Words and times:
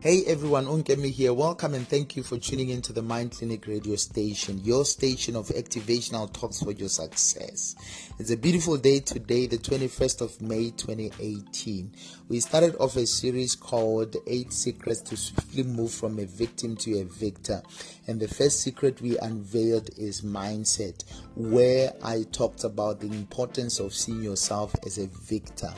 Hey 0.00 0.22
everyone, 0.26 0.66
Unkemi 0.66 1.10
here. 1.10 1.34
Welcome 1.34 1.74
and 1.74 1.88
thank 1.88 2.14
you 2.14 2.22
for 2.22 2.38
tuning 2.38 2.68
into 2.68 2.92
the 2.92 3.02
Mind 3.02 3.32
Clinic 3.32 3.66
radio 3.66 3.96
station, 3.96 4.60
your 4.62 4.84
station 4.84 5.34
of 5.34 5.48
activational 5.48 6.32
talks 6.32 6.62
for 6.62 6.70
your 6.70 6.88
success. 6.88 7.74
It's 8.20 8.30
a 8.30 8.36
beautiful 8.36 8.76
day 8.76 9.00
today, 9.00 9.48
the 9.48 9.58
21st 9.58 10.20
of 10.20 10.40
May 10.40 10.70
2018. 10.70 11.92
We 12.28 12.38
started 12.38 12.76
off 12.76 12.94
a 12.94 13.08
series 13.08 13.56
called 13.56 14.14
Eight 14.28 14.52
Secrets 14.52 15.00
to 15.00 15.16
Swiftly 15.16 15.64
Move 15.64 15.90
from 15.90 16.20
a 16.20 16.26
Victim 16.26 16.76
to 16.76 17.00
a 17.00 17.04
Victor. 17.04 17.60
And 18.06 18.20
the 18.20 18.28
first 18.28 18.60
secret 18.60 19.00
we 19.00 19.18
unveiled 19.18 19.90
is 19.98 20.22
mindset, 20.22 21.02
where 21.34 21.92
I 22.04 22.24
talked 22.30 22.62
about 22.62 23.00
the 23.00 23.08
importance 23.08 23.80
of 23.80 23.92
seeing 23.92 24.22
yourself 24.22 24.76
as 24.86 24.98
a 24.98 25.08
victor 25.08 25.74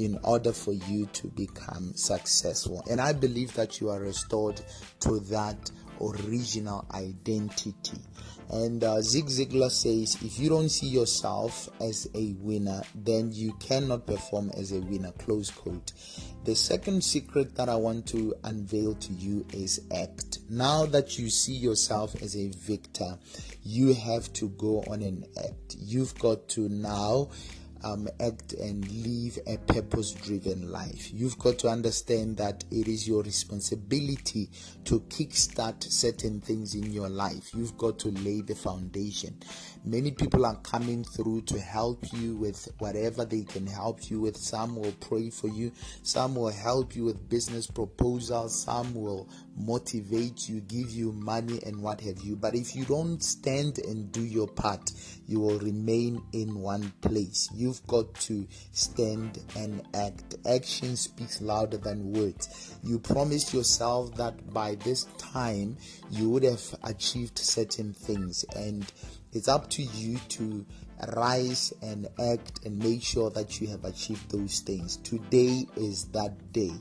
in 0.00 0.18
order 0.24 0.50
for 0.50 0.72
you 0.72 1.04
to 1.12 1.28
become 1.28 1.92
successful. 1.94 2.82
And 2.90 3.00
I 3.00 3.12
believe 3.12 3.52
that 3.54 3.80
you 3.80 3.90
are 3.90 4.00
restored 4.00 4.60
to 5.00 5.20
that 5.20 5.70
original 6.00 6.86
identity. 6.94 7.98
And 8.48 8.82
uh, 8.82 9.02
Zig 9.02 9.26
Ziglar 9.26 9.70
says, 9.70 10.16
if 10.24 10.40
you 10.40 10.48
don't 10.48 10.70
see 10.70 10.88
yourself 10.88 11.68
as 11.80 12.08
a 12.14 12.32
winner, 12.40 12.82
then 12.94 13.30
you 13.30 13.52
cannot 13.60 14.06
perform 14.06 14.50
as 14.56 14.72
a 14.72 14.80
winner. 14.80 15.12
Close 15.12 15.50
quote. 15.50 15.92
The 16.44 16.56
second 16.56 17.04
secret 17.04 17.54
that 17.56 17.68
I 17.68 17.76
want 17.76 18.06
to 18.08 18.34
unveil 18.42 18.94
to 18.94 19.12
you 19.12 19.46
is 19.52 19.82
act. 19.94 20.38
Now 20.48 20.86
that 20.86 21.18
you 21.18 21.28
see 21.28 21.52
yourself 21.52 22.20
as 22.22 22.34
a 22.34 22.48
victor, 22.48 23.18
you 23.62 23.92
have 23.92 24.32
to 24.32 24.48
go 24.48 24.82
on 24.88 25.02
and 25.02 25.26
act. 25.36 25.76
You've 25.78 26.18
got 26.18 26.48
to 26.50 26.68
now 26.70 27.28
um, 27.84 28.08
act 28.20 28.52
and 28.54 28.90
live 28.90 29.38
a 29.46 29.56
purpose 29.72 30.12
driven 30.12 30.70
life. 30.70 31.10
You've 31.12 31.38
got 31.38 31.58
to 31.60 31.68
understand 31.68 32.36
that 32.38 32.64
it 32.70 32.88
is 32.88 33.06
your 33.08 33.22
responsibility 33.22 34.50
to 34.84 35.00
kickstart 35.00 35.82
certain 35.84 36.40
things 36.40 36.74
in 36.74 36.92
your 36.92 37.08
life. 37.08 37.54
You've 37.54 37.76
got 37.78 37.98
to 38.00 38.08
lay 38.10 38.40
the 38.42 38.54
foundation. 38.54 39.38
Many 39.84 40.10
people 40.10 40.44
are 40.44 40.56
coming 40.56 41.04
through 41.04 41.42
to 41.42 41.58
help 41.58 42.04
you 42.12 42.36
with 42.36 42.68
whatever 42.78 43.24
they 43.24 43.44
can 43.44 43.66
help 43.66 44.10
you 44.10 44.20
with. 44.20 44.36
Some 44.36 44.76
will 44.76 44.94
pray 45.00 45.30
for 45.30 45.48
you, 45.48 45.72
some 46.02 46.34
will 46.34 46.50
help 46.50 46.94
you 46.94 47.04
with 47.04 47.28
business 47.28 47.66
proposals, 47.66 48.62
some 48.62 48.94
will 48.94 49.28
motivate 49.56 50.48
you, 50.48 50.60
give 50.60 50.90
you 50.90 51.12
money, 51.12 51.60
and 51.64 51.82
what 51.82 52.00
have 52.00 52.20
you. 52.22 52.36
But 52.36 52.54
if 52.54 52.74
you 52.76 52.84
don't 52.84 53.22
stand 53.22 53.78
and 53.78 54.10
do 54.12 54.22
your 54.22 54.48
part, 54.48 54.90
you 55.26 55.40
will 55.40 55.58
remain 55.58 56.22
in 56.32 56.58
one 56.58 56.92
place. 57.00 57.48
You've 57.70 57.86
got 57.86 58.12
to 58.22 58.48
stand 58.72 59.38
and 59.54 59.82
act. 59.94 60.34
Action 60.44 60.96
speaks 60.96 61.40
louder 61.40 61.76
than 61.76 62.12
words. 62.12 62.74
You 62.82 62.98
promised 62.98 63.54
yourself 63.54 64.12
that 64.16 64.52
by 64.52 64.74
this 64.74 65.04
time 65.18 65.76
you 66.10 66.30
would 66.30 66.42
have 66.42 66.64
achieved 66.82 67.38
certain 67.38 67.92
things, 67.92 68.44
and 68.56 68.92
it's 69.32 69.48
up 69.48 69.70
to 69.70 69.82
you 69.82 70.18
to 70.30 70.66
rise 71.16 71.72
and 71.82 72.08
act 72.32 72.64
and 72.64 72.78
make 72.78 73.02
sure 73.02 73.30
that 73.30 73.60
you 73.60 73.68
have 73.68 73.84
achieved 73.84 74.30
those 74.30 74.60
things. 74.60 74.96
Today 74.98 75.66
is 75.76 76.04
that 76.06 76.52
day. 76.52 76.72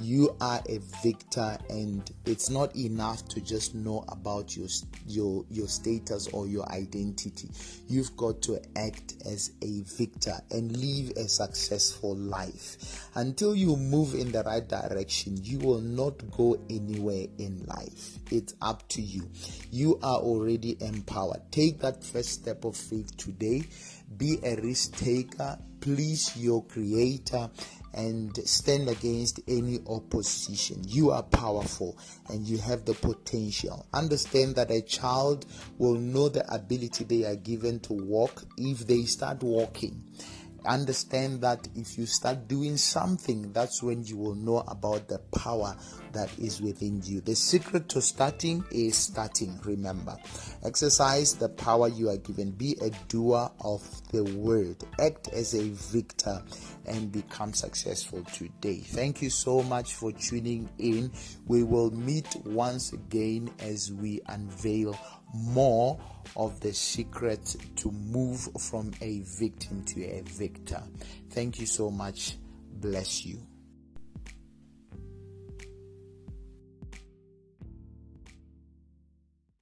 You 0.00 0.36
are 0.40 0.62
a 0.68 0.78
victor 1.02 1.58
and 1.68 2.08
it's 2.24 2.50
not 2.50 2.74
enough 2.76 3.26
to 3.28 3.40
just 3.40 3.74
know 3.74 4.04
about 4.08 4.56
your 4.56 4.68
your 5.06 5.44
your 5.50 5.66
status 5.66 6.28
or 6.28 6.46
your 6.46 6.70
identity. 6.70 7.50
You've 7.88 8.16
got 8.16 8.40
to 8.42 8.60
act 8.76 9.14
as 9.26 9.50
a 9.62 9.82
victor 9.82 10.38
and 10.50 10.76
live 10.76 11.16
a 11.16 11.28
successful 11.28 12.14
life. 12.16 13.08
Until 13.14 13.56
you 13.56 13.76
move 13.76 14.14
in 14.14 14.30
the 14.30 14.44
right 14.44 14.66
direction, 14.66 15.36
you 15.42 15.58
will 15.58 15.80
not 15.80 16.30
go 16.30 16.56
anywhere 16.70 17.26
in 17.38 17.64
life. 17.66 18.18
It's 18.30 18.54
up 18.62 18.88
to 18.90 19.02
you. 19.02 19.28
You 19.72 19.98
are 20.02 20.18
already 20.18 20.76
empowered. 20.80 21.42
Take 21.50 21.80
that 21.98 22.04
first 22.04 22.30
step 22.30 22.64
of 22.64 22.76
faith 22.76 23.16
today 23.16 23.62
be 24.16 24.38
a 24.44 24.56
risk 24.56 24.96
taker, 24.96 25.58
please 25.80 26.36
your 26.36 26.64
creator, 26.64 27.50
and 27.94 28.36
stand 28.48 28.88
against 28.88 29.40
any 29.48 29.80
opposition. 29.88 30.82
You 30.86 31.10
are 31.10 31.22
powerful 31.22 31.98
and 32.28 32.46
you 32.46 32.58
have 32.58 32.84
the 32.84 32.94
potential. 32.94 33.86
Understand 33.92 34.56
that 34.56 34.70
a 34.70 34.82
child 34.82 35.46
will 35.78 35.94
know 35.94 36.28
the 36.28 36.52
ability 36.52 37.04
they 37.04 37.24
are 37.24 37.36
given 37.36 37.80
to 37.80 37.92
walk 37.92 38.44
if 38.56 38.86
they 38.86 39.02
start 39.02 39.42
walking 39.42 40.04
understand 40.66 41.40
that 41.40 41.66
if 41.74 41.96
you 41.96 42.04
start 42.04 42.46
doing 42.46 42.76
something, 42.76 43.52
that's 43.52 43.82
when 43.82 44.04
you 44.04 44.16
will 44.16 44.34
know 44.34 44.58
about 44.68 45.08
the 45.08 45.18
power 45.18 45.76
that 46.12 46.30
is 46.38 46.60
within 46.60 47.02
you. 47.04 47.20
The 47.20 47.34
secret 47.34 47.88
to 47.90 48.02
starting 48.02 48.64
is 48.70 48.96
starting, 48.96 49.58
remember. 49.64 50.16
Exercise 50.64 51.34
the 51.34 51.48
power 51.48 51.88
you 51.88 52.10
are 52.10 52.16
given. 52.16 52.50
Be 52.52 52.76
a 52.82 52.90
doer 53.08 53.50
of 53.60 53.82
the 54.12 54.24
word. 54.24 54.76
Act 55.00 55.28
as 55.28 55.54
a 55.54 55.68
victor 55.68 56.42
and 56.86 57.12
become 57.12 57.52
successful 57.52 58.24
today. 58.24 58.78
Thank 58.78 59.22
you 59.22 59.30
so 59.30 59.62
much 59.62 59.94
for 59.94 60.12
tuning 60.12 60.68
in. 60.78 61.12
We 61.46 61.62
will 61.62 61.90
meet 61.90 62.36
once 62.44 62.92
again 62.92 63.50
as 63.60 63.92
we 63.92 64.20
unveil 64.26 64.98
more 65.34 66.00
of 66.36 66.60
the 66.60 66.72
secret 66.72 67.56
to 67.76 67.90
move 67.90 68.48
from 68.60 68.92
a 69.00 69.20
victim 69.38 69.84
to 69.84 70.04
a 70.04 70.22
victor. 70.22 70.82
Thank 71.30 71.60
you 71.60 71.66
so 71.66 71.90
much. 71.90 72.36
Bless 72.80 73.24
you. 73.24 73.47